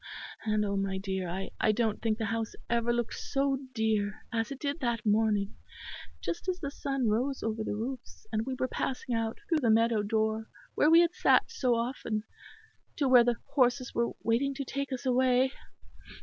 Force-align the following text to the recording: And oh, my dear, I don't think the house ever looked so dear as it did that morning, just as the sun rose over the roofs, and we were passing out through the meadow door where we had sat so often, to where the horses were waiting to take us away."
And 0.45 0.65
oh, 0.65 0.75
my 0.75 0.97
dear, 0.97 1.29
I 1.59 1.71
don't 1.71 2.01
think 2.01 2.17
the 2.17 2.25
house 2.33 2.55
ever 2.71 2.91
looked 2.91 3.13
so 3.13 3.59
dear 3.75 4.23
as 4.33 4.49
it 4.51 4.59
did 4.59 4.79
that 4.79 5.05
morning, 5.05 5.53
just 6.23 6.47
as 6.49 6.59
the 6.59 6.71
sun 6.71 7.07
rose 7.07 7.43
over 7.43 7.63
the 7.63 7.75
roofs, 7.75 8.25
and 8.31 8.43
we 8.47 8.55
were 8.57 8.67
passing 8.67 9.13
out 9.13 9.37
through 9.47 9.59
the 9.59 9.69
meadow 9.69 10.01
door 10.01 10.47
where 10.73 10.89
we 10.89 11.01
had 11.01 11.13
sat 11.13 11.51
so 11.51 11.75
often, 11.75 12.23
to 12.95 13.07
where 13.07 13.23
the 13.23 13.35
horses 13.53 13.93
were 13.93 14.09
waiting 14.23 14.55
to 14.55 14.65
take 14.65 14.91
us 14.91 15.05
away." 15.05 15.51